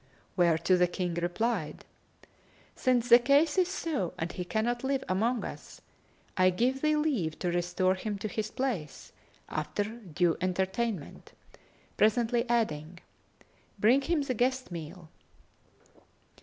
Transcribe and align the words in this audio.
Whereto 0.35 0.77
the 0.77 0.87
King 0.87 1.13
replied, 1.13 1.85
"Since 2.75 3.09
the 3.09 3.19
case 3.19 3.55
is 3.59 3.67
so, 3.67 4.15
and 4.17 4.31
he 4.31 4.43
cannot 4.43 4.83
live 4.83 5.03
among 5.07 5.45
us, 5.45 5.81
I 6.35 6.49
give 6.49 6.81
thee 6.81 6.95
leave 6.95 7.37
to 7.37 7.51
restore 7.51 7.93
him 7.93 8.17
to 8.17 8.27
his 8.27 8.49
place, 8.49 9.11
after 9.47 9.83
due 9.83 10.37
entertainment," 10.41 11.33
presently 11.97 12.49
adding, 12.49 12.97
"Bring 13.77 14.01
him 14.01 14.23
the 14.23 14.33
guest 14.33 14.71
meal." 14.71 15.09